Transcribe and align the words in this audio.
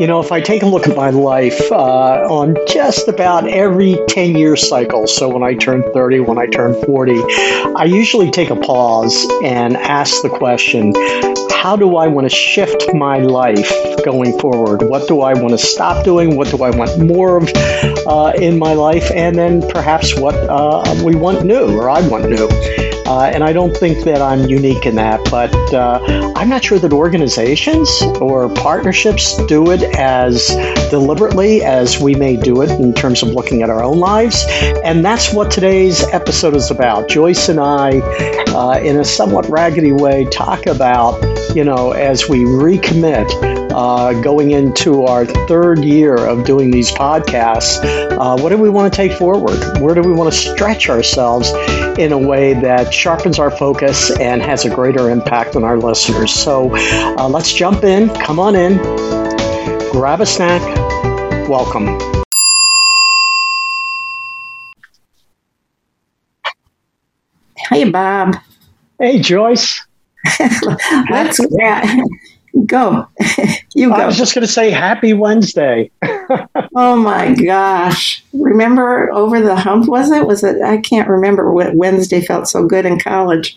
You 0.00 0.06
know, 0.06 0.18
if 0.18 0.32
I 0.32 0.40
take 0.40 0.62
a 0.62 0.66
look 0.66 0.88
at 0.88 0.96
my 0.96 1.10
life 1.10 1.60
uh, 1.70 2.26
on 2.26 2.56
just 2.66 3.06
about 3.06 3.46
every 3.46 3.98
10 4.08 4.34
year 4.34 4.56
cycle, 4.56 5.06
so 5.06 5.28
when 5.28 5.42
I 5.42 5.52
turn 5.52 5.82
30, 5.92 6.20
when 6.20 6.38
I 6.38 6.46
turn 6.46 6.72
40, 6.86 7.12
I 7.76 7.84
usually 7.84 8.30
take 8.30 8.48
a 8.48 8.56
pause 8.56 9.28
and 9.44 9.76
ask 9.76 10.22
the 10.22 10.30
question 10.30 10.94
how 11.52 11.76
do 11.76 11.96
I 11.96 12.06
want 12.06 12.24
to 12.24 12.34
shift 12.34 12.94
my 12.94 13.18
life 13.18 13.70
going 14.02 14.38
forward? 14.38 14.84
What 14.84 15.06
do 15.06 15.20
I 15.20 15.34
want 15.34 15.50
to 15.50 15.58
stop 15.58 16.02
doing? 16.02 16.34
What 16.34 16.48
do 16.48 16.62
I 16.62 16.70
want 16.70 16.98
more 16.98 17.36
of 17.36 17.52
uh, 18.06 18.32
in 18.36 18.58
my 18.58 18.72
life? 18.72 19.10
And 19.14 19.36
then 19.36 19.60
perhaps 19.68 20.18
what 20.18 20.34
uh, 20.34 20.82
we 21.04 21.14
want 21.14 21.44
new 21.44 21.78
or 21.78 21.90
I 21.90 22.00
want 22.08 22.30
new. 22.30 22.89
Uh, 23.10 23.24
and 23.24 23.42
I 23.42 23.52
don't 23.52 23.76
think 23.76 24.04
that 24.04 24.22
I'm 24.22 24.48
unique 24.48 24.86
in 24.86 24.94
that, 24.94 25.20
but 25.32 25.52
uh, 25.74 25.98
I'm 26.36 26.48
not 26.48 26.62
sure 26.62 26.78
that 26.78 26.92
organizations 26.92 27.90
or 28.20 28.48
partnerships 28.54 29.36
do 29.46 29.72
it 29.72 29.82
as 29.98 30.46
deliberately 30.90 31.64
as 31.64 31.98
we 31.98 32.14
may 32.14 32.36
do 32.36 32.62
it 32.62 32.70
in 32.70 32.94
terms 32.94 33.24
of 33.24 33.30
looking 33.30 33.62
at 33.62 33.68
our 33.68 33.82
own 33.82 33.98
lives. 33.98 34.44
And 34.84 35.04
that's 35.04 35.34
what 35.34 35.50
today's 35.50 36.04
episode 36.12 36.54
is 36.54 36.70
about. 36.70 37.08
Joyce 37.08 37.48
and 37.48 37.58
I, 37.58 37.98
uh, 38.54 38.78
in 38.78 38.96
a 38.96 39.04
somewhat 39.04 39.48
raggedy 39.48 39.90
way, 39.90 40.26
talk 40.26 40.66
about, 40.66 41.20
you 41.56 41.64
know, 41.64 41.90
as 41.90 42.28
we 42.28 42.44
recommit 42.44 43.28
uh, 43.72 44.12
going 44.22 44.52
into 44.52 45.02
our 45.02 45.26
third 45.48 45.84
year 45.84 46.14
of 46.14 46.44
doing 46.44 46.70
these 46.70 46.92
podcasts, 46.92 47.84
uh, 48.12 48.40
what 48.40 48.50
do 48.50 48.56
we 48.56 48.70
want 48.70 48.92
to 48.92 48.96
take 48.96 49.12
forward? 49.18 49.80
Where 49.80 49.96
do 49.96 50.02
we 50.02 50.12
want 50.12 50.32
to 50.32 50.38
stretch 50.38 50.88
ourselves 50.88 51.50
in 52.00 52.12
a 52.12 52.18
way 52.18 52.54
that 52.54 52.94
sharpens 52.94 53.38
our 53.38 53.50
focus 53.50 54.10
and 54.18 54.40
has 54.40 54.64
a 54.64 54.74
greater 54.74 55.10
impact 55.10 55.54
on 55.54 55.64
our 55.64 55.76
listeners? 55.76 56.32
So 56.32 56.74
uh, 56.74 57.28
let's 57.28 57.52
jump 57.52 57.84
in. 57.84 58.08
Come 58.24 58.40
on 58.40 58.56
in, 58.56 58.78
grab 59.92 60.22
a 60.22 60.26
snack. 60.26 60.62
Welcome. 61.46 61.98
Hey, 67.68 67.84
Bob. 67.84 68.36
Hey, 68.98 69.20
Joyce. 69.20 69.86
Let's 71.10 71.40
go. 72.66 73.06
you 73.74 73.88
go. 73.88 73.94
I 73.94 74.06
was 74.06 74.16
just 74.16 74.34
going 74.34 74.46
to 74.46 74.52
say 74.52 74.70
happy 74.70 75.12
Wednesday. 75.12 75.90
oh 76.74 76.96
my 76.96 77.34
gosh. 77.34 78.24
Remember 78.32 79.12
over 79.12 79.40
the 79.40 79.56
hump 79.56 79.88
was 79.88 80.10
it? 80.10 80.26
Was 80.26 80.42
it 80.44 80.60
I 80.62 80.78
can't 80.78 81.08
remember 81.08 81.52
what 81.52 81.74
Wednesday 81.74 82.20
felt 82.20 82.48
so 82.48 82.66
good 82.66 82.86
in 82.86 82.98
college. 82.98 83.56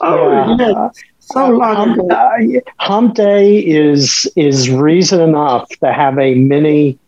Oh, 0.00 0.56
yeah. 0.58 0.90
so 1.20 1.50
long 1.50 1.74
hump, 1.74 1.98
ago. 1.98 2.08
Uh, 2.08 2.60
hump 2.78 3.14
day 3.14 3.58
is 3.58 4.30
is 4.36 4.70
reason 4.70 5.20
enough 5.20 5.68
to 5.80 5.92
have 5.92 6.18
a 6.18 6.34
mini 6.34 6.98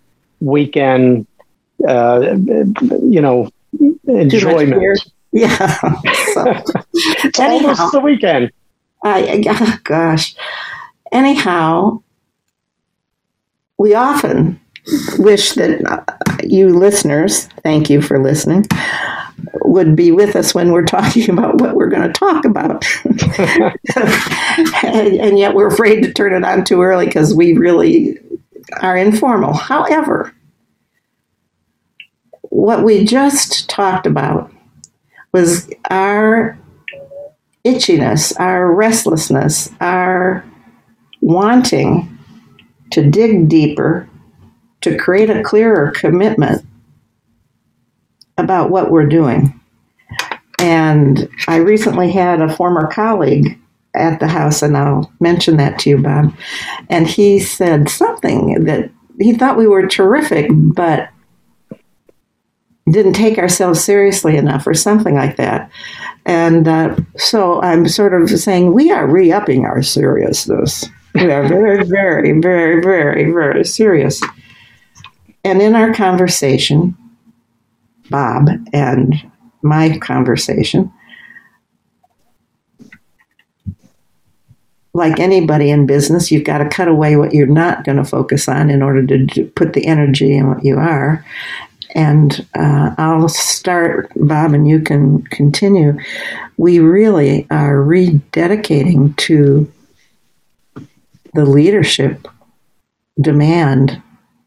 weekend 0.41 1.27
uh, 1.87 2.37
you 3.03 3.21
know 3.21 3.51
enjoyment. 4.07 5.01
Yeah. 5.33 5.75
so, 6.35 6.63
it's 6.93 7.39
anyhow, 7.39 7.69
almost 7.69 7.93
the 7.93 8.01
weekend. 8.01 8.51
I, 9.03 9.79
gosh. 9.85 10.35
Anyhow, 11.13 12.03
we 13.79 13.95
often 13.95 14.61
wish 15.19 15.53
that 15.53 15.81
uh, 15.87 16.05
you 16.43 16.69
listeners, 16.69 17.47
thank 17.63 17.91
you 17.91 18.01
for 18.03 18.23
listening, 18.23 18.67
would 19.63 19.97
be 19.97 20.13
with 20.13 20.37
us 20.37 20.55
when 20.55 20.73
we're 20.73 20.85
talking 20.87 21.31
about 21.31 21.61
what 21.61 21.75
we're 21.75 21.89
going 21.89 22.07
to 22.07 22.13
talk 22.13 22.45
about. 22.45 22.85
and, 24.85 25.21
and, 25.21 25.39
yet 25.39 25.55
we're 25.55 25.69
afraid 25.69 26.03
to 26.03 26.13
turn 26.13 26.35
it 26.35 26.45
on 26.45 26.65
too 26.65 26.83
early 26.83 27.07
because 27.07 27.35
we 27.35 27.55
really 27.55 28.19
are 28.81 28.97
informal. 28.97 29.53
However, 29.53 30.35
what 32.43 32.85
we 32.85 33.05
just 33.05 33.69
talked 33.69 34.07
about 34.07 34.53
was 35.33 35.71
our 35.89 36.59
itchiness, 37.65 38.39
our 38.41 38.73
restlessness, 38.73 39.71
our 39.81 40.45
wanting 41.21 42.19
to 42.91 43.09
dig 43.09 43.49
deeper, 43.49 44.09
to 44.81 44.97
create 44.97 45.31
a 45.31 45.43
clearer 45.43 45.93
commitment 45.93 46.65
about 48.39 48.71
what 48.71 48.91
we're 48.91 49.07
doing. 49.07 49.61
And 50.59 51.29
I 51.47 51.57
recently 51.57 52.11
had 52.11 52.41
a 52.41 52.55
former 52.55 52.87
colleague 52.91 53.59
at 53.95 54.21
the 54.21 54.29
house, 54.29 54.63
and 54.63 54.77
I'll 54.77 55.13
mention 55.21 55.57
that 55.57 55.79
to 55.81 55.91
you, 55.91 55.99
Bob. 55.99 56.35
And 56.89 57.07
he 57.07 57.39
said 57.39 57.89
something 57.89 58.65
that 58.65 58.91
he 59.19 59.35
thought 59.35 59.59
we 59.59 59.67
were 59.67 59.87
terrific, 59.87 60.51
but 60.51 61.11
didn't 62.91 63.13
take 63.13 63.39
ourselves 63.39 63.83
seriously 63.83 64.37
enough, 64.37 64.67
or 64.67 64.75
something 64.75 65.15
like 65.15 65.37
that. 65.37 65.71
And 66.27 66.67
uh, 66.69 66.97
so 67.17 67.61
I'm 67.63 67.89
sort 67.89 68.21
of 68.21 68.29
saying 68.31 68.73
we 68.73 68.91
are 68.91 69.07
re 69.07 69.33
upping 69.33 69.65
our 69.65 69.83
seriousness. 69.83 70.89
We 71.15 71.31
are 71.33 71.47
very, 71.49 71.85
very, 71.85 72.41
very, 72.41 72.83
very, 72.83 73.33
very 73.33 73.65
serious. 73.65 74.21
And 75.45 75.61
in 75.61 75.75
our 75.75 75.93
conversation, 75.93 76.97
Bob 78.11 78.49
and 78.73 79.15
my 79.63 79.99
conversation, 79.99 80.93
like 84.93 85.19
anybody 85.21 85.71
in 85.71 85.87
business, 85.87 86.31
you've 86.31 86.45
got 86.45 86.59
to 86.59 86.69
cut 86.69 86.89
away 86.89 87.17
what 87.17 87.33
you're 87.33 87.47
not 87.47 87.85
going 87.85 87.97
to 87.97 88.05
focus 88.05 88.49
on 88.49 88.71
in 88.71 88.83
order 88.83 89.07
to 89.07 89.27
do, 89.27 89.47
put 89.47 89.73
the 89.73 89.87
energy 89.87 90.37
in 90.37 90.49
what 90.49 90.65
you 90.65 90.77
are. 90.77 91.25
And 91.95 92.47
uh, 92.55 92.95
I'll 92.99 93.29
start, 93.29 94.13
Bob, 94.17 94.53
and 94.53 94.69
you 94.69 94.81
can 94.81 95.23
continue. 95.25 95.99
We 96.57 96.79
really 96.79 97.47
are 97.51 97.77
rededicating 97.77 99.17
to 99.19 99.73
the 101.35 101.45
leadership 101.45 102.27
demand 103.21 104.03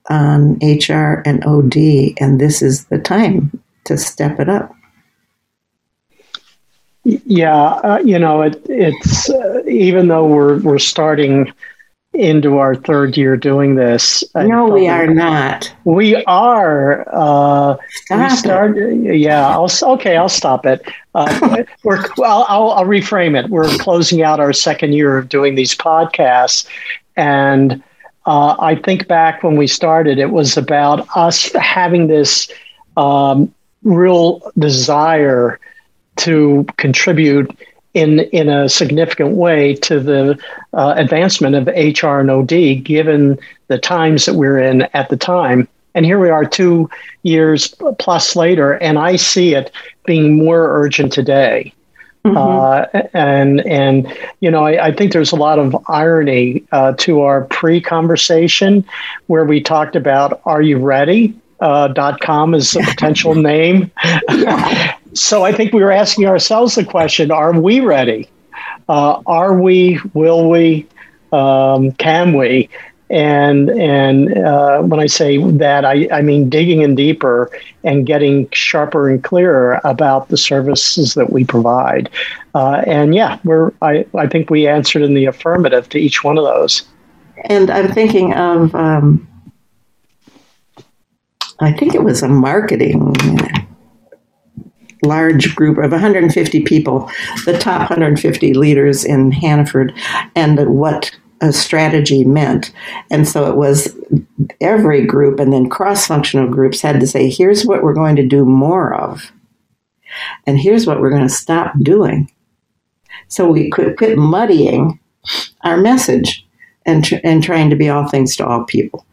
on 0.09 0.57
HR 0.61 1.21
and 1.25 1.43
OD, 1.45 2.13
and 2.19 2.39
this 2.39 2.61
is 2.61 2.85
the 2.85 2.99
time 2.99 3.61
to 3.85 3.97
step 3.97 4.39
it 4.39 4.49
up. 4.49 4.75
Yeah, 7.03 7.63
uh, 7.63 7.99
you 8.03 8.17
know, 8.17 8.41
it, 8.41 8.61
it's 8.69 9.29
uh, 9.29 9.61
even 9.67 10.07
though 10.07 10.25
we're 10.25 10.59
we're 10.59 10.79
starting 10.79 11.51
into 12.13 12.59
our 12.59 12.75
third 12.75 13.17
year 13.17 13.35
doing 13.35 13.75
this. 13.75 14.23
No, 14.35 14.69
we 14.69 14.87
are 14.87 15.07
not. 15.07 15.73
We 15.83 16.23
are. 16.25 17.07
Uh, 17.11 17.77
stop 17.89 18.31
we 18.31 18.37
start, 18.37 18.77
it. 18.77 19.17
Yeah. 19.17 19.47
I'll, 19.49 19.69
okay. 19.93 20.15
I'll 20.15 20.29
stop 20.29 20.65
it. 20.65 20.87
Uh, 21.15 21.63
we're. 21.83 22.05
I'll, 22.23 22.45
I'll, 22.47 22.71
I'll 22.71 22.85
reframe 22.85 23.41
it. 23.41 23.49
We're 23.49 23.75
closing 23.77 24.21
out 24.21 24.39
our 24.39 24.53
second 24.53 24.93
year 24.93 25.17
of 25.17 25.27
doing 25.29 25.55
these 25.55 25.75
podcasts, 25.75 26.67
and 27.15 27.83
uh, 28.25 28.55
I 28.59 28.75
think 28.75 29.07
back 29.07 29.43
when 29.43 29.57
we 29.57 29.67
started, 29.67 30.19
it 30.19 30.29
was 30.29 30.55
about 30.55 31.07
us 31.15 31.51
having 31.53 32.07
this 32.07 32.49
um, 32.95 33.53
real 33.83 34.41
desire 34.57 35.59
to 36.17 36.65
contribute 36.77 37.57
in 37.93 38.21
in 38.31 38.49
a 38.49 38.67
significant 38.69 39.35
way 39.35 39.75
to 39.75 39.99
the 39.99 40.37
uh, 40.73 40.93
advancement 40.97 41.55
of 41.55 41.67
HR 41.67 42.19
and 42.19 42.31
OD, 42.31 42.83
given 42.83 43.39
the 43.67 43.77
times 43.77 44.25
that 44.25 44.33
we're 44.35 44.59
in 44.59 44.83
at 44.93 45.09
the 45.09 45.17
time. 45.17 45.67
And 45.95 46.05
here 46.05 46.19
we 46.19 46.29
are, 46.29 46.43
two 46.43 46.89
years 47.21 47.75
plus 47.99 48.35
later, 48.35 48.73
and 48.73 48.97
I 48.97 49.15
see 49.15 49.53
it 49.53 49.71
being 50.05 50.37
more 50.37 50.75
urgent 50.75 51.13
today. 51.13 51.73
Mm-hmm. 52.25 52.37
Uh, 52.37 53.01
and 53.13 53.61
and 53.67 54.17
you 54.39 54.49
know, 54.49 54.63
I, 54.63 54.87
I, 54.87 54.91
think 54.93 55.11
there's 55.11 55.33
a 55.33 55.35
lot 55.35 55.59
of 55.59 55.75
irony 55.89 56.63
uh, 56.71 56.93
to 56.99 57.19
our 57.19 57.43
pre-conversation 57.45 58.85
where 59.27 59.43
we 59.43 59.61
talked 59.61 59.97
about 59.97 60.41
"Are 60.45 60.61
you 60.61 60.77
ready?" 60.77 61.37
Uh, 61.59 61.89
dot 61.89 62.21
com 62.21 62.53
is 62.53 62.75
a 62.77 62.81
potential 62.81 63.35
name. 63.51 63.91
So 65.13 65.43
I 65.43 65.51
think 65.51 65.73
we 65.73 65.83
were 65.83 65.91
asking 65.91 66.27
ourselves 66.27 66.75
the 66.75 66.85
question: 66.85 67.31
Are 67.31 67.57
we 67.59 67.79
ready? 67.79 68.29
Uh, 68.89 69.21
are 69.25 69.59
we? 69.59 69.99
Will 70.13 70.49
we? 70.49 70.87
Um, 71.31 71.91
can 71.93 72.33
we? 72.33 72.69
And 73.09 73.69
and 73.69 74.37
uh, 74.37 74.81
when 74.81 74.99
I 74.99 75.05
say 75.05 75.37
that, 75.37 75.85
I, 75.85 76.07
I 76.11 76.21
mean 76.21 76.49
digging 76.49 76.81
in 76.81 76.95
deeper 76.95 77.51
and 77.83 78.05
getting 78.05 78.49
sharper 78.51 79.09
and 79.09 79.23
clearer 79.23 79.79
about 79.83 80.29
the 80.29 80.37
services 80.37 81.13
that 81.13 81.31
we 81.31 81.43
provide. 81.43 82.09
Uh, 82.55 82.83
and 82.87 83.13
yeah, 83.13 83.39
we're 83.43 83.71
I, 83.81 84.05
I 84.15 84.27
think 84.27 84.49
we 84.49 84.67
answered 84.67 85.03
in 85.03 85.13
the 85.13 85.25
affirmative 85.25 85.89
to 85.89 85.99
each 85.99 86.23
one 86.23 86.37
of 86.37 86.43
those. 86.43 86.83
And 87.45 87.69
I'm 87.69 87.91
thinking 87.91 88.33
of 88.33 88.73
um, 88.73 89.27
I 91.59 91.71
think 91.71 91.93
it 91.93 92.03
was 92.03 92.23
a 92.23 92.27
marketing 92.27 93.15
large 95.03 95.55
group 95.55 95.77
of 95.77 95.91
150 95.91 96.63
people, 96.63 97.09
the 97.45 97.57
top 97.57 97.89
150 97.89 98.53
leaders 98.53 99.05
in 99.05 99.31
Hannaford, 99.31 99.93
and 100.35 100.59
what 100.67 101.11
a 101.41 101.51
strategy 101.51 102.23
meant. 102.23 102.71
And 103.11 103.27
so 103.27 103.49
it 103.51 103.57
was 103.57 103.95
every 104.61 105.05
group 105.05 105.39
and 105.39 105.51
then 105.51 105.69
cross 105.69 106.07
functional 106.07 106.49
groups 106.49 106.81
had 106.81 106.99
to 106.99 107.07
say, 107.07 107.29
here's 107.29 107.65
what 107.65 107.83
we're 107.83 107.93
going 107.93 108.15
to 108.15 108.25
do 108.25 108.45
more 108.45 108.93
of, 108.93 109.31
and 110.47 110.59
here's 110.59 110.87
what 110.87 111.01
we're 111.01 111.09
going 111.09 111.27
to 111.27 111.29
stop 111.29 111.73
doing. 111.81 112.31
So 113.27 113.51
we 113.51 113.69
could 113.69 113.97
quit 113.97 114.17
muddying 114.17 114.99
our 115.61 115.77
message 115.77 116.42
and, 116.85 117.03
tr- 117.03 117.15
and 117.23 117.43
trying 117.43 117.69
to 117.69 117.75
be 117.75 117.89
all 117.89 118.07
things 118.07 118.35
to 118.35 118.45
all 118.45 118.63
people. 118.65 119.05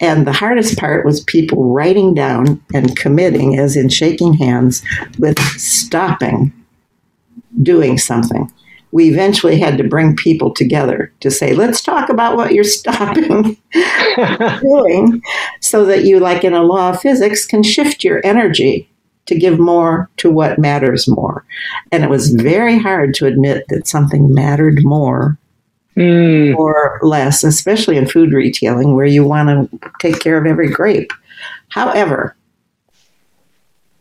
And 0.00 0.26
the 0.26 0.32
hardest 0.32 0.78
part 0.78 1.04
was 1.04 1.24
people 1.24 1.72
writing 1.72 2.14
down 2.14 2.62
and 2.74 2.96
committing, 2.96 3.58
as 3.58 3.76
in 3.76 3.88
shaking 3.88 4.34
hands, 4.34 4.82
with 5.18 5.38
stopping 5.58 6.52
doing 7.62 7.98
something. 7.98 8.52
We 8.92 9.10
eventually 9.10 9.58
had 9.58 9.76
to 9.78 9.84
bring 9.84 10.16
people 10.16 10.54
together 10.54 11.12
to 11.20 11.30
say, 11.30 11.54
let's 11.54 11.82
talk 11.82 12.08
about 12.08 12.36
what 12.36 12.52
you're 12.52 12.64
stopping 12.64 13.56
doing 14.62 15.20
so 15.60 15.84
that 15.84 16.04
you, 16.04 16.20
like 16.20 16.44
in 16.44 16.54
a 16.54 16.62
law 16.62 16.90
of 16.90 17.00
physics, 17.00 17.44
can 17.44 17.62
shift 17.62 18.04
your 18.04 18.20
energy 18.24 18.88
to 19.26 19.38
give 19.38 19.58
more 19.58 20.08
to 20.18 20.30
what 20.30 20.58
matters 20.58 21.08
more. 21.08 21.44
And 21.92 22.04
it 22.04 22.10
was 22.10 22.30
very 22.30 22.78
hard 22.78 23.12
to 23.14 23.26
admit 23.26 23.64
that 23.68 23.88
something 23.88 24.32
mattered 24.32 24.84
more 24.84 25.36
Mm. 25.96 26.54
or 26.56 26.98
less, 27.02 27.42
especially 27.42 27.96
in 27.96 28.06
food 28.06 28.32
retailing 28.34 28.94
where 28.94 29.06
you 29.06 29.24
want 29.24 29.70
to 29.70 29.90
take 29.98 30.20
care 30.20 30.36
of 30.36 30.44
every 30.44 30.68
grape. 30.68 31.10
However, 31.70 32.36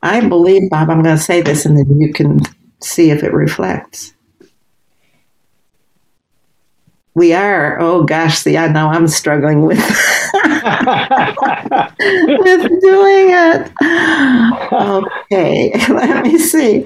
I 0.04 0.28
believe, 0.28 0.70
Bob, 0.70 0.90
I'm 0.90 1.02
going 1.02 1.16
to 1.16 1.22
say 1.22 1.42
this 1.42 1.66
and 1.66 1.78
then 1.78 2.00
you 2.00 2.12
can 2.14 2.42
see 2.82 3.12
if 3.12 3.24
it 3.24 3.34
reflects. 3.34 4.14
We 7.14 7.32
are, 7.32 7.80
oh 7.80 8.04
gosh, 8.04 8.40
see, 8.40 8.58
I 8.58 8.68
know 8.68 8.90
I'm 8.90 9.08
struggling 9.08 9.62
with 9.62 9.78
with 12.00 12.82
doing 12.82 13.28
it. 13.32 13.72
Okay, 14.72 15.72
let 15.94 16.24
me 16.24 16.38
see. 16.38 16.86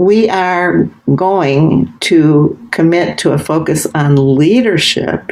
We 0.00 0.30
are 0.30 0.84
going 1.14 1.92
to 2.00 2.58
commit 2.70 3.18
to 3.18 3.32
a 3.32 3.38
focus 3.38 3.86
on 3.94 4.34
leadership 4.34 5.30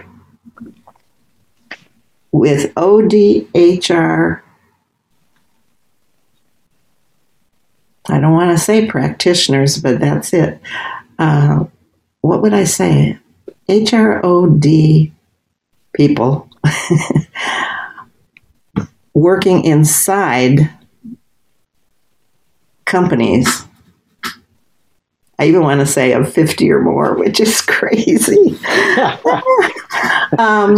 with 2.33 2.75
ODHR. 2.75 4.43
I 8.11 8.21
don't 8.21 8.35
want 8.35 8.51
to 8.51 8.63
say 8.63 8.85
practitioners, 8.85 9.79
but 9.79 10.01
that's 10.01 10.35
it. 10.35 10.61
Uh, 11.19 11.65
what 12.21 12.43
would 12.43 12.53
I 12.53 12.65
say? 12.65 13.19
HROD 13.71 15.13
people 15.95 16.51
working 19.15 19.65
inside 19.65 20.71
companies. 22.85 23.68
I 25.39 25.47
even 25.47 25.63
want 25.63 25.81
to 25.81 25.87
say 25.87 26.13
of 26.13 26.33
50 26.33 26.71
or 26.71 26.81
more, 26.81 27.15
which 27.15 27.39
is 27.39 27.61
crazy. 27.63 28.59
um, 30.39 30.77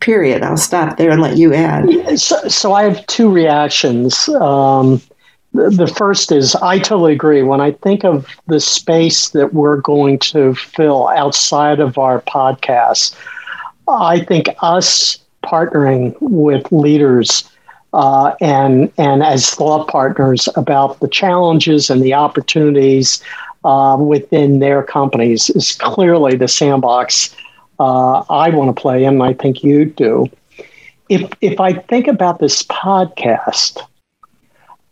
period. 0.00 0.42
I'll 0.42 0.56
stop 0.56 0.96
there 0.96 1.10
and 1.10 1.20
let 1.20 1.36
you 1.36 1.52
add. 1.52 2.18
So, 2.18 2.48
so 2.48 2.72
I 2.72 2.84
have 2.84 3.04
two 3.06 3.30
reactions. 3.30 4.28
Um, 4.28 5.00
the, 5.52 5.70
the 5.70 5.86
first 5.86 6.32
is 6.32 6.54
I 6.56 6.78
totally 6.78 7.12
agree. 7.12 7.42
When 7.42 7.60
I 7.60 7.72
think 7.72 8.04
of 8.04 8.26
the 8.46 8.60
space 8.60 9.30
that 9.30 9.52
we're 9.52 9.80
going 9.80 10.18
to 10.20 10.54
fill 10.54 11.08
outside 11.08 11.80
of 11.80 11.98
our 11.98 12.22
podcast, 12.22 13.16
I 13.88 14.24
think 14.24 14.48
us 14.60 15.18
partnering 15.44 16.16
with 16.20 16.70
leaders 16.70 17.50
uh, 17.92 18.32
and 18.40 18.90
and 18.98 19.22
as 19.22 19.50
thought 19.50 19.88
partners 19.88 20.48
about 20.56 21.00
the 21.00 21.08
challenges 21.08 21.90
and 21.90 22.02
the 22.02 22.14
opportunities 22.14 23.22
uh, 23.64 23.96
within 23.98 24.58
their 24.60 24.82
companies 24.82 25.50
is 25.50 25.72
clearly 25.72 26.36
the 26.36 26.48
sandbox 26.48 27.34
uh, 27.78 28.22
I 28.30 28.50
want 28.50 28.74
to 28.74 28.80
play 28.80 29.04
in. 29.04 29.14
And 29.14 29.22
I 29.22 29.34
think 29.34 29.62
you 29.62 29.86
do. 29.86 30.26
If 31.08 31.30
if 31.40 31.60
I 31.60 31.72
think 31.74 32.08
about 32.08 32.38
this 32.40 32.62
podcast, 32.64 33.78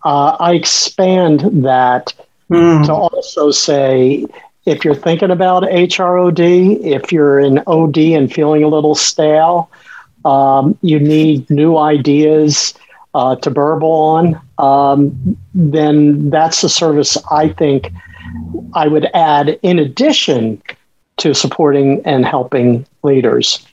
uh, 0.04 0.36
I 0.38 0.54
expand 0.54 1.64
that 1.64 2.12
Mm. 2.50 2.84
to 2.84 2.92
also 2.92 3.50
say 3.50 4.24
if 4.66 4.84
you're 4.84 4.94
thinking 4.94 5.30
about 5.30 5.64
HROD, 5.64 6.78
if 6.82 7.12
you're 7.12 7.38
in 7.38 7.60
OD 7.66 8.14
and 8.14 8.32
feeling 8.32 8.62
a 8.62 8.68
little 8.68 8.94
stale, 8.94 9.70
um, 10.24 10.76
you 10.82 10.98
need 10.98 11.48
new 11.50 11.76
ideas 11.78 12.74
uh, 13.14 13.36
to 13.36 13.50
burble 13.50 13.90
on, 13.90 14.40
um, 14.58 15.36
then 15.54 16.30
that's 16.30 16.62
a 16.62 16.68
service 16.68 17.16
I 17.30 17.48
think 17.48 17.92
I 18.74 18.88
would 18.88 19.06
add 19.14 19.58
in 19.62 19.78
addition 19.78 20.62
to 21.18 21.34
supporting 21.34 22.02
and 22.04 22.24
helping 22.24 22.86
leaders. 23.02 23.66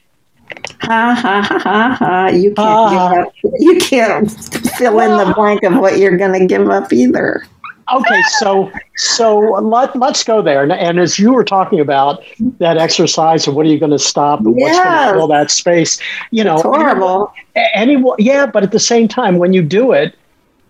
Ha 0.82 1.14
ha 1.14 1.42
ha 1.42 1.60
ha 1.60 1.98
ha! 2.00 2.28
You 2.28 2.54
can't 2.54 2.92
give 2.92 3.18
up. 3.20 3.34
You 3.60 3.78
can't 3.80 4.32
fill 4.78 5.00
in 5.00 5.18
the 5.18 5.34
blank 5.34 5.64
of 5.64 5.78
what 5.78 5.98
you're 5.98 6.18
going 6.18 6.40
to 6.40 6.46
give 6.46 6.70
up 6.70 6.94
either. 6.94 7.46
Okay, 7.94 8.22
so 8.40 8.70
so 8.98 9.38
let, 9.40 9.96
let's 9.96 10.24
go 10.24 10.42
there. 10.42 10.62
And, 10.64 10.72
and 10.74 11.00
as 11.00 11.18
you 11.18 11.32
were 11.34 11.44
talking 11.46 11.80
about 11.80 12.22
that 12.60 12.78
exercise 12.78 13.48
of 13.48 13.56
what 13.56 13.66
are 13.66 13.70
you 13.70 13.80
going 13.80 13.92
to 13.92 14.00
stop 14.00 14.40
and 14.40 14.54
what's 14.56 14.78
going 14.78 15.08
to 15.08 15.14
fill 15.14 15.28
that 15.28 15.52
space, 15.52 16.00
you 16.32 16.44
know, 16.44 16.56
It's 16.56 16.64
horrible. 16.64 17.32
anyone, 17.74 18.18
yeah, 18.20 18.46
but 18.46 18.64
at 18.64 18.72
the 18.72 18.80
same 18.80 19.08
time, 19.08 19.38
when 19.38 19.54
you 19.54 19.62
do 19.62 19.94
it, 19.94 20.16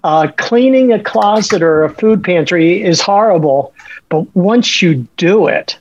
uh, 0.03 0.27
cleaning 0.37 0.93
a 0.93 1.01
closet 1.03 1.63
or 1.63 1.83
a 1.83 1.89
food 1.89 2.23
pantry 2.23 2.83
is 2.83 3.01
horrible. 3.01 3.73
But 4.09 4.33
once 4.35 4.81
you 4.81 5.07
do 5.17 5.47
it, 5.47 5.77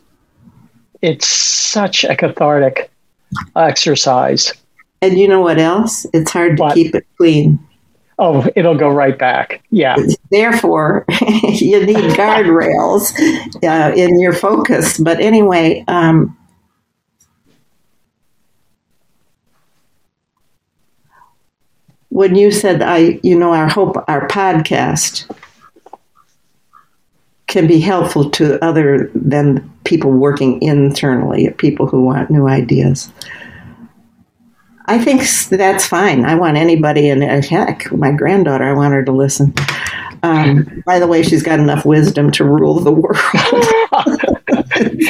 it's 1.03 1.29
such 1.29 2.03
a 2.05 2.17
cathartic 2.17 2.91
exercise. 3.55 4.53
And 5.03 5.19
you 5.19 5.29
know 5.29 5.41
what 5.43 5.59
else? 5.59 6.06
It's 6.15 6.31
hard 6.31 6.56
to 6.56 6.62
What? 6.62 6.75
keep 6.75 6.94
it 6.94 7.06
clean. 7.19 7.59
Oh, 8.19 8.47
it'll 8.57 8.79
go 8.79 8.89
right 8.89 9.19
back. 9.19 9.63
Yeah. 9.71 9.97
Therefore, 10.31 11.05
you 11.43 11.85
need 11.85 11.97
guardrails 12.15 13.13
uh, 13.63 13.95
in 13.95 14.21
your 14.21 14.33
focus. 14.33 14.99
But 14.99 15.21
anyway, 15.21 15.85
um, 15.87 16.37
when 22.09 22.35
you 22.35 22.50
said, 22.50 22.83
"I," 22.83 23.21
you 23.23 23.38
know, 23.38 23.52
our 23.52 23.69
hope, 23.69 23.97
our 24.09 24.26
podcast 24.29 25.31
can 27.47 27.67
be 27.67 27.81
helpful 27.81 28.31
to 28.31 28.62
other 28.64 29.11
than 29.14 29.71
people 29.85 30.11
working 30.11 30.61
internally, 30.62 31.50
people 31.59 31.87
who 31.87 32.02
want 32.02 32.31
new 32.31 32.49
ideas. 32.49 33.11
I 34.88 34.99
think 35.02 35.23
that's 35.49 35.87
fine. 35.87 36.25
I 36.25 36.35
want 36.37 36.57
anybody, 36.57 37.09
and 37.11 37.23
uh, 37.25 37.43
heck, 37.47 37.90
my 37.93 38.12
granddaughter, 38.12 38.64
I 38.64 38.73
want 38.73 38.95
her 38.95 39.05
to 39.05 39.12
listen. 39.12 39.52
Um, 40.23 40.83
by 40.87 40.99
the 40.99 41.07
way, 41.07 41.23
she's 41.23 41.43
got 41.43 41.59
enough 41.61 41.85
wisdom 41.85 42.31
to 42.33 42.45
rule 42.45 42.81
the 42.81 42.93
world. 42.93 43.16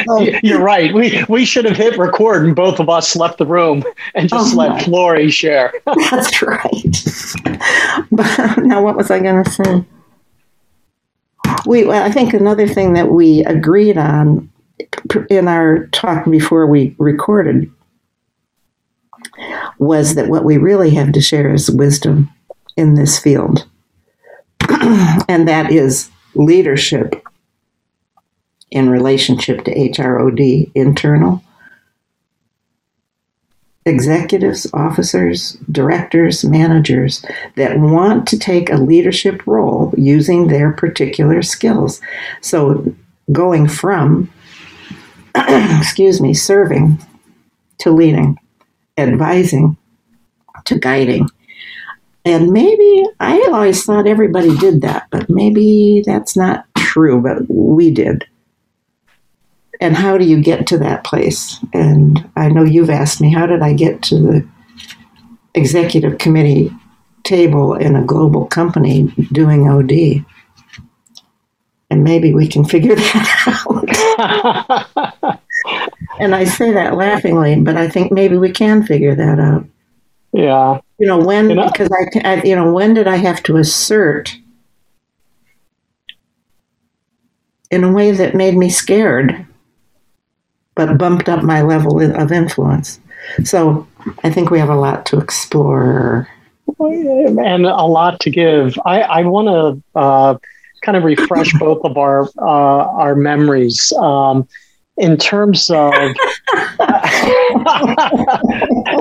So- 0.06 0.20
You're 0.42 0.60
right. 0.62 0.94
We 0.94 1.24
we 1.28 1.44
should 1.44 1.64
have 1.64 1.76
hit 1.76 1.98
record 1.98 2.44
and 2.44 2.54
both 2.54 2.78
of 2.78 2.88
us 2.88 3.16
left 3.16 3.38
the 3.38 3.46
room 3.46 3.82
and 4.14 4.28
just 4.28 4.54
Oh, 4.54 4.56
let. 4.58 4.82
Flory 4.84 5.28
share. 5.30 5.72
That's 6.10 6.40
right. 6.42 7.04
but 8.12 8.58
now, 8.58 8.82
what 8.82 8.96
was 8.96 9.10
I 9.10 9.18
going 9.18 9.42
to 9.44 9.50
say? 9.50 9.84
We, 11.66 11.84
well, 11.84 12.02
I 12.04 12.10
think 12.12 12.32
another 12.32 12.68
thing 12.68 12.92
that 12.92 13.10
we 13.10 13.40
agreed 13.44 13.98
on 13.98 14.48
in 15.30 15.48
our 15.48 15.86
talk 15.88 16.24
before 16.30 16.66
we 16.66 16.94
recorded 16.98 17.70
was 19.78 20.14
that 20.14 20.28
what 20.28 20.44
we 20.44 20.56
really 20.56 20.90
have 20.90 21.12
to 21.12 21.20
share 21.20 21.52
is 21.52 21.70
wisdom 21.70 22.30
in 22.76 22.94
this 22.94 23.18
field, 23.18 23.66
and 25.28 25.48
that 25.48 25.70
is 25.70 26.10
leadership 26.34 27.22
in 28.70 28.90
relationship 28.90 29.64
to 29.64 29.74
HROD 29.74 30.70
internal 30.74 31.42
executives, 33.86 34.66
officers, 34.74 35.52
directors, 35.70 36.44
managers 36.44 37.24
that 37.54 37.78
want 37.78 38.26
to 38.26 38.38
take 38.38 38.68
a 38.68 38.76
leadership 38.76 39.46
role 39.46 39.94
using 39.96 40.48
their 40.48 40.72
particular 40.72 41.40
skills. 41.40 42.00
So 42.40 42.92
going 43.30 43.68
from, 43.68 44.28
excuse 45.36 46.20
me, 46.20 46.34
serving 46.34 46.98
to 47.78 47.92
leading, 47.92 48.38
advising 48.98 49.76
to 50.66 50.78
guiding. 50.78 51.28
And 52.24 52.50
maybe 52.52 53.04
I 53.20 53.48
always 53.52 53.84
thought 53.84 54.06
everybody 54.08 54.56
did 54.58 54.82
that, 54.82 55.08
but 55.10 55.30
maybe 55.30 56.02
that's 56.04 56.36
not 56.36 56.66
true, 56.76 57.20
but 57.20 57.48
we 57.48 57.90
did. 57.90 58.24
and 59.80 59.96
how 59.96 60.16
do 60.18 60.24
you 60.24 60.40
get 60.40 60.66
to 60.68 60.78
that 60.78 61.04
place? 61.04 61.58
And 61.72 62.28
I 62.36 62.48
know 62.48 62.64
you've 62.64 62.90
asked 62.90 63.20
me, 63.20 63.32
how 63.32 63.46
did 63.46 63.62
I 63.62 63.72
get 63.74 64.02
to 64.04 64.18
the 64.18 64.48
executive 65.54 66.18
committee 66.18 66.70
table 67.24 67.74
in 67.74 67.96
a 67.96 68.04
global 68.04 68.46
company 68.46 69.08
doing 69.32 69.68
OD? 69.68 70.24
And 71.90 72.02
maybe 72.02 72.32
we 72.34 72.48
can 72.48 72.64
figure 72.64 72.94
that 72.96 73.62
out. 75.26 75.40
and 76.18 76.34
I 76.34 76.44
say 76.44 76.72
that 76.72 76.96
laughingly, 76.96 77.60
but 77.60 77.76
I 77.76 77.88
think 77.88 78.12
maybe 78.12 78.36
we 78.36 78.50
can 78.50 78.84
figure 78.84 79.14
that 79.14 79.38
out. 79.38 79.66
Yeah. 80.32 80.80
You 80.98 81.06
know 81.06 81.18
when 81.18 81.50
you 81.50 81.56
know, 81.56 81.70
because 81.70 81.90
I, 81.92 82.20
I, 82.24 82.42
you 82.42 82.56
know 82.56 82.72
when 82.72 82.94
did 82.94 83.06
I 83.06 83.16
have 83.16 83.42
to 83.44 83.56
assert 83.56 84.36
in 87.70 87.84
a 87.84 87.92
way 87.92 88.12
that 88.12 88.34
made 88.34 88.56
me 88.56 88.70
scared, 88.70 89.46
but 90.74 90.98
bumped 90.98 91.28
up 91.28 91.42
my 91.42 91.62
level 91.62 92.00
of 92.00 92.32
influence. 92.32 93.00
So 93.44 93.86
I 94.22 94.30
think 94.30 94.50
we 94.50 94.58
have 94.58 94.68
a 94.68 94.76
lot 94.76 95.06
to 95.06 95.18
explore. 95.18 96.28
And 96.78 97.66
a 97.66 97.86
lot 97.86 98.20
to 98.20 98.30
give. 98.30 98.76
I, 98.84 99.02
I 99.02 99.22
want 99.22 99.48
to 99.48 99.98
uh, 99.98 100.36
kind 100.82 100.96
of 100.96 101.04
refresh 101.04 101.52
both 101.54 101.84
of 101.84 101.96
our 101.96 102.28
uh, 102.38 102.84
our 103.00 103.14
memories. 103.14 103.92
Um, 103.98 104.48
in 104.96 105.16
terms 105.16 105.70
of 105.70 105.92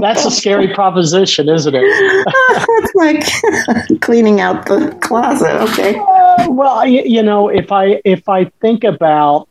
that's 0.01 0.25
a 0.25 0.31
scary 0.31 0.73
proposition, 0.73 1.47
isn't 1.49 1.73
it? 1.75 1.83
it's 1.85 2.95
like 2.95 4.01
cleaning 4.01 4.41
out 4.41 4.65
the 4.65 4.95
closet. 5.01 5.61
Okay. 5.61 5.97
Uh, 5.97 6.51
well, 6.51 6.85
you, 6.85 7.01
you, 7.03 7.23
know, 7.23 7.47
if 7.47 7.71
I 7.71 8.01
if 8.03 8.27
I 8.27 8.45
think 8.61 8.83
about 8.83 9.47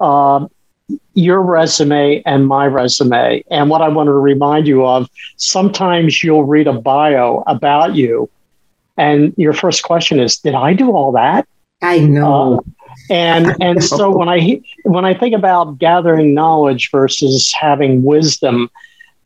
um, 0.00 0.50
your 1.14 1.42
resume 1.42 2.22
and 2.26 2.46
my 2.46 2.66
resume, 2.66 3.44
and 3.50 3.70
what 3.70 3.82
I 3.82 3.88
want 3.88 4.08
to 4.08 4.12
remind 4.12 4.66
you 4.66 4.86
of, 4.86 5.08
sometimes 5.36 6.22
you'll 6.22 6.44
read 6.44 6.66
a 6.66 6.72
bio 6.72 7.44
about 7.46 7.94
you, 7.94 8.28
and 8.96 9.32
your 9.36 9.52
first 9.52 9.82
question 9.84 10.18
is, 10.18 10.38
"Did 10.38 10.54
I 10.54 10.72
do 10.72 10.90
all 10.92 11.12
that?" 11.12 11.46
I 11.82 12.00
know. 12.00 12.58
Uh, 12.58 12.60
and 13.10 13.56
and 13.60 13.82
so 13.82 14.16
when 14.16 14.28
I 14.28 14.60
when 14.84 15.04
I 15.04 15.14
think 15.14 15.34
about 15.34 15.78
gathering 15.78 16.34
knowledge 16.34 16.90
versus 16.90 17.52
having 17.52 18.02
wisdom, 18.02 18.70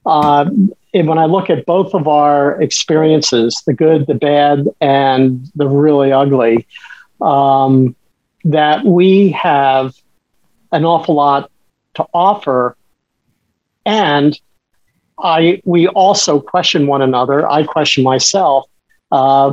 uh, 0.07 0.49
when 0.93 1.19
I 1.19 1.27
look 1.27 1.51
at 1.51 1.67
both 1.67 1.95
of 1.95 2.07
our 2.07 2.61
experiences, 2.61 3.63
the 3.67 3.73
good, 3.73 4.07
the 4.07 4.15
bad, 4.15 4.69
and 4.81 5.51
the 5.55 5.67
really 5.67 6.13
ugly, 6.13 6.67
um, 7.21 7.97
that 8.45 8.85
we 8.85 9.31
have 9.31 9.95
an 10.73 10.85
awful 10.85 11.15
lot 11.15 11.51
to 11.95 12.07
offer, 12.13 12.77
and 13.85 14.39
I 15.19 15.63
we 15.65 15.89
also 15.89 16.41
question 16.41 16.87
one 16.87 17.03
another. 17.03 17.49
I 17.49 17.65
question 17.65 18.05
myself, 18.05 18.69
uh, 19.11 19.51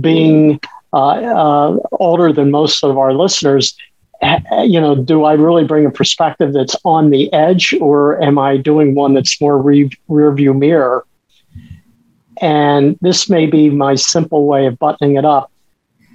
being 0.00 0.60
Uh, 0.92 0.96
uh, 0.96 1.76
older 1.92 2.32
than 2.32 2.50
most 2.50 2.84
of 2.84 2.98
our 2.98 3.14
listeners, 3.14 3.74
eh, 4.20 4.40
you 4.64 4.80
know, 4.80 4.94
do 4.94 5.24
I 5.24 5.32
really 5.32 5.64
bring 5.64 5.86
a 5.86 5.90
perspective 5.90 6.52
that's 6.52 6.76
on 6.84 7.10
the 7.10 7.32
edge, 7.32 7.74
or 7.80 8.22
am 8.22 8.38
I 8.38 8.56
doing 8.58 8.94
one 8.94 9.14
that's 9.14 9.40
more 9.40 9.60
re- 9.60 9.90
rear 10.08 10.32
view 10.32 10.52
mirror? 10.52 11.06
And 12.40 12.98
this 13.00 13.30
may 13.30 13.46
be 13.46 13.70
my 13.70 13.94
simple 13.94 14.46
way 14.46 14.66
of 14.66 14.78
buttoning 14.78 15.16
it 15.16 15.24
up. 15.24 15.50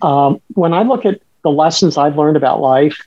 Um, 0.01 0.41
when 0.53 0.74
I 0.74 0.84
look 0.84 1.05
at 1.05 1.22
the 1.43 1.50
lessons 1.50 1.98
I've 1.98 2.17
learned 2.17 2.38
about 2.38 2.60
life, 2.60 2.98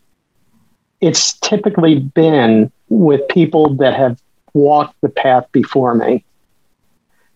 it's 1.00 1.38
typically 1.38 2.00
been 2.00 2.70
with 2.88 3.26
people 3.28 3.74
that 3.76 3.94
have 3.94 4.20
walked 4.54 5.00
the 5.02 5.08
path 5.08 5.46
before 5.52 5.94
me. 5.94 6.24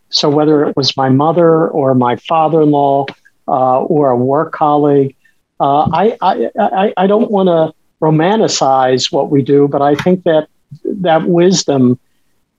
So 0.08 0.28
whether 0.28 0.64
it 0.64 0.76
was 0.76 0.96
my 0.96 1.08
mother 1.08 1.68
or 1.68 1.94
my 1.94 2.16
father 2.16 2.62
in 2.62 2.70
law 2.70 3.06
uh, 3.48 3.80
or 3.82 4.10
a 4.10 4.16
work 4.16 4.52
colleague. 4.52 5.14
Uh, 5.60 5.88
I, 5.92 6.16
I, 6.20 6.50
I, 6.58 6.94
I, 6.96 7.06
don't 7.06 7.30
want 7.30 7.46
to 7.46 7.72
romanticize 8.02 9.12
what 9.12 9.30
we 9.30 9.42
do, 9.42 9.68
but 9.68 9.82
I 9.82 9.94
think 9.94 10.24
that 10.24 10.48
that 10.84 11.26
wisdom 11.26 11.98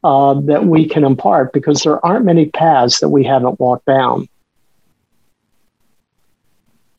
uh, 0.04 0.36
that 0.42 0.66
we 0.66 0.88
can 0.88 1.04
impart 1.04 1.52
because 1.52 1.84
there 1.84 2.04
aren't 2.06 2.26
many 2.26 2.46
paths 2.46 3.00
that 3.00 3.10
we 3.10 3.24
haven't 3.24 3.60
walked 3.60 3.86
down. 3.86 4.30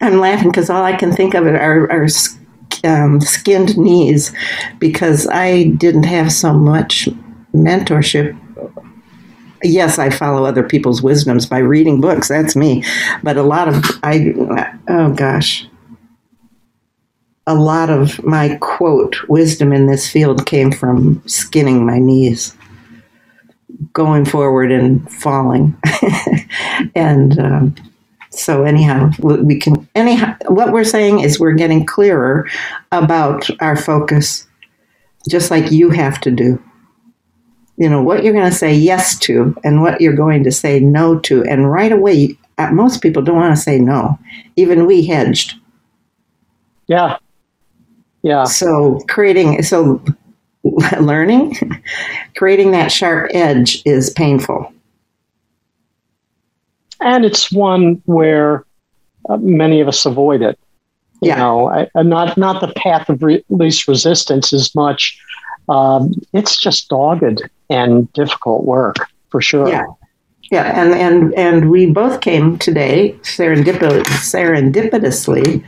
I'm 0.01 0.19
laughing 0.19 0.51
because 0.51 0.69
all 0.69 0.83
I 0.85 0.97
can 0.97 1.13
think 1.13 1.35
of 1.35 1.47
are, 1.47 1.91
are 1.91 2.09
um, 2.85 3.21
skinned 3.21 3.79
knees 3.79 4.33
because 4.79 5.27
I 5.29 5.69
didn't 5.69 6.03
have 6.03 6.33
so 6.33 6.53
much 6.53 7.09
mentorship 7.55 8.39
yes, 9.63 9.99
I 9.99 10.11
follow 10.11 10.45
other 10.45 10.63
people's 10.63 11.03
wisdoms 11.03 11.47
by 11.47 11.59
reading 11.59 12.01
books. 12.01 12.29
That's 12.29 12.57
me. 12.57 12.85
But 13.23 13.37
a 13.37 13.43
lot 13.43 13.69
of 13.69 13.85
I 14.03 14.35
oh 14.89 15.13
gosh. 15.15 15.67
A 17.49 17.55
lot 17.55 17.91
of 17.91 18.23
my 18.25 18.57
quote 18.61 19.17
wisdom 19.29 19.73
in 19.73 19.87
this 19.87 20.11
field 20.11 20.47
came 20.47 20.73
from 20.73 21.23
skinning 21.29 21.87
my 21.87 22.01
knees, 22.01 22.57
going 23.93 24.25
forward 24.25 24.73
and 24.73 25.09
falling, 25.13 25.77
and 26.97 27.39
um, 27.39 27.77
so 28.31 28.65
anyhow, 28.65 29.13
we 29.21 29.61
can 29.61 29.89
anyhow. 29.95 30.37
What 30.49 30.73
we're 30.73 30.83
saying 30.83 31.21
is 31.21 31.39
we're 31.39 31.53
getting 31.53 31.87
clearer 31.87 32.49
about 32.91 33.49
our 33.61 33.77
focus, 33.77 34.49
just 35.29 35.53
like 35.53 35.71
you 35.71 35.91
have 35.91 36.21
to 36.23 36.33
do 36.33 36.61
you 37.77 37.89
know 37.89 38.03
what 38.03 38.25
you're 38.25 38.33
going 38.33 38.51
to 38.51 38.57
say 38.57 38.75
yes 38.75 39.19
to 39.21 39.55
and 39.65 39.83
what 39.83 40.01
you're 40.01 40.15
going 40.15 40.45
to 40.45 40.53
say 40.53 40.81
no 40.81 41.19
to. 41.21 41.45
And 41.45 41.71
right 41.71 41.93
away 41.93 42.37
uh, 42.59 42.71
most 42.73 43.03
people 43.03 43.23
don't 43.23 43.37
want 43.37 43.55
to 43.55 43.63
say 43.63 43.79
no. 43.79 44.19
Even 44.57 44.87
we 44.87 45.05
hedged. 45.05 45.55
Yeah. 46.87 47.19
Yeah. 48.23 48.45
So 48.45 49.01
creating 49.09 49.63
so 49.63 50.03
learning 51.01 51.57
creating 52.37 52.71
that 52.73 52.89
sharp 52.93 53.31
edge 53.35 53.83
is 53.85 54.11
painful. 54.11 54.73
And 57.01 57.25
it's 57.25 57.53
one 57.53 58.03
where 58.07 58.65
uh, 59.29 59.37
many 59.37 59.81
of 59.81 59.89
us 59.89 60.07
avoid 60.07 60.43
it 60.43 60.59
you 61.23 61.29
yeah. 61.29 61.37
know. 61.37 61.69
I, 61.69 62.03
not 62.03 62.37
not 62.37 62.61
the 62.61 62.73
path 62.75 63.09
of 63.09 63.23
re- 63.23 63.45
least 63.49 63.89
resistance 63.89 64.53
as 64.53 64.75
much. 64.75 65.19
Um, 65.69 66.13
it's 66.33 66.61
just 66.61 66.89
dogged 66.89 67.43
and 67.71 68.13
difficult 68.13 68.65
work 68.65 68.97
for 69.31 69.41
sure. 69.41 69.69
Yeah. 69.69 69.87
Yeah, 70.51 70.81
and, 70.81 70.95
and, 70.95 71.35
and 71.35 71.71
we 71.73 71.87
both 71.87 72.21
came 72.21 72.57
today 72.59 73.17
serendip- 73.23 74.05
serendipitously 74.05 75.65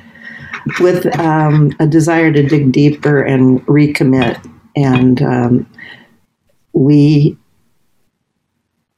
with 0.78 1.18
um, 1.18 1.72
a 1.80 1.86
desire 1.86 2.32
to 2.32 2.46
dig 2.46 2.70
deeper 2.70 3.20
and 3.20 3.64
recommit. 3.66 4.38
And 4.76 5.20
um, 5.20 5.66
we 6.72 7.36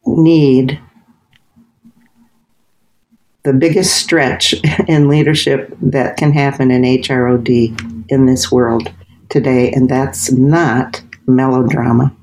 need 0.04 0.78
the 3.44 3.52
biggest 3.52 3.96
stretch 3.96 4.54
in 4.88 5.08
leadership 5.08 5.74
that 5.80 6.16
can 6.16 6.32
happen 6.32 6.70
in 6.70 6.82
HROD 6.82 8.06
in 8.10 8.26
this 8.26 8.52
world 8.52 8.92
today, 9.28 9.72
and 9.72 9.88
that's 9.88 10.32
not 10.32 11.02
melodrama. 11.26 12.14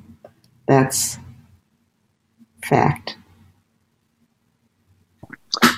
That's 0.67 1.17
fact. 2.63 3.15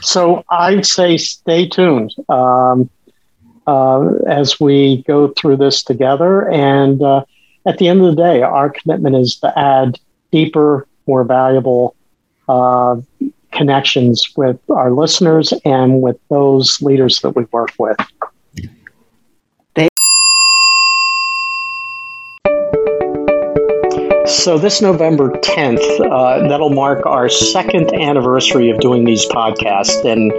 So 0.01 0.43
I'd 0.49 0.85
say 0.85 1.17
stay 1.17 1.67
tuned 1.67 2.13
um, 2.27 2.89
uh, 3.67 4.07
as 4.27 4.59
we 4.59 5.03
go 5.03 5.29
through 5.29 5.57
this 5.57 5.83
together. 5.83 6.49
And 6.49 7.01
uh, 7.01 7.23
at 7.65 7.77
the 7.77 7.87
end 7.87 8.01
of 8.01 8.15
the 8.15 8.21
day, 8.21 8.41
our 8.41 8.69
commitment 8.69 9.15
is 9.15 9.35
to 9.37 9.57
add 9.57 9.99
deeper, 10.31 10.87
more 11.07 11.23
valuable 11.23 11.95
uh, 12.47 12.97
connections 13.51 14.31
with 14.35 14.59
our 14.69 14.91
listeners 14.91 15.53
and 15.65 16.01
with 16.01 16.17
those 16.29 16.81
leaders 16.81 17.19
that 17.21 17.35
we 17.35 17.43
work 17.51 17.71
with. 17.77 17.97
So, 24.49 24.57
this 24.57 24.81
November 24.81 25.29
10th, 25.29 25.77
uh, 26.09 26.47
that'll 26.47 26.71
mark 26.71 27.05
our 27.05 27.29
second 27.29 27.93
anniversary 27.93 28.71
of 28.71 28.79
doing 28.79 29.05
these 29.05 29.27
podcasts. 29.27 30.03
And 30.03 30.31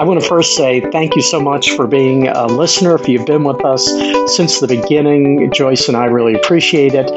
I 0.00 0.04
want 0.04 0.22
to 0.22 0.26
first 0.26 0.56
say 0.56 0.80
thank 0.90 1.14
you 1.16 1.20
so 1.20 1.38
much 1.38 1.72
for 1.76 1.86
being 1.86 2.28
a 2.28 2.46
listener. 2.46 2.94
If 2.94 3.06
you've 3.08 3.26
been 3.26 3.44
with 3.44 3.62
us 3.62 3.84
since 4.34 4.60
the 4.60 4.66
beginning, 4.66 5.52
Joyce 5.52 5.86
and 5.88 5.98
I 5.98 6.06
really 6.06 6.32
appreciate 6.32 6.94
it. 6.94 7.10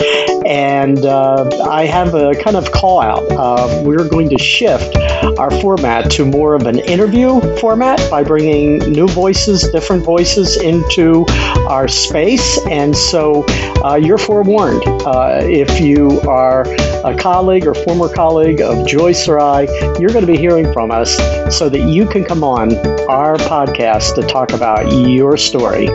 And 0.45 1.05
uh, 1.05 1.49
I 1.69 1.85
have 1.85 2.13
a 2.13 2.35
kind 2.35 2.57
of 2.57 2.71
call 2.73 2.99
out. 2.99 3.23
Uh, 3.31 3.81
we're 3.85 4.07
going 4.07 4.29
to 4.29 4.37
shift 4.37 4.95
our 5.39 5.49
format 5.61 6.11
to 6.11 6.25
more 6.25 6.53
of 6.53 6.67
an 6.67 6.79
interview 6.79 7.39
format 7.57 7.99
by 8.11 8.23
bringing 8.23 8.79
new 8.79 9.07
voices, 9.07 9.67
different 9.71 10.03
voices 10.03 10.57
into 10.57 11.25
our 11.69 11.87
space. 11.87 12.59
And 12.67 12.95
so 12.95 13.45
uh, 13.83 13.95
you're 13.95 14.17
forewarned. 14.17 14.83
Uh, 14.85 15.39
if 15.41 15.79
you 15.79 16.21
are 16.27 16.63
a 17.03 17.15
colleague 17.17 17.67
or 17.67 17.73
former 17.73 18.09
colleague 18.09 18.61
of 18.61 18.87
Joyce 18.87 19.27
or 19.27 19.39
I, 19.39 19.63
you're 19.99 20.11
going 20.11 20.25
to 20.25 20.31
be 20.31 20.37
hearing 20.37 20.71
from 20.73 20.91
us 20.91 21.15
so 21.55 21.69
that 21.69 21.81
you 21.87 22.05
can 22.05 22.23
come 22.23 22.43
on 22.43 22.75
our 23.07 23.37
podcast 23.37 24.15
to 24.15 24.21
talk 24.21 24.51
about 24.51 24.91
your 24.91 25.37
story. 25.37 25.87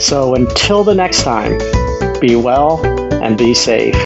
So 0.00 0.34
until 0.34 0.84
the 0.84 0.94
next 0.94 1.22
time, 1.22 1.58
be 2.20 2.36
well 2.36 2.84
and 3.22 3.38
be 3.38 3.54
safe. 3.54 3.94